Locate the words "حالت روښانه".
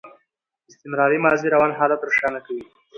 1.79-2.39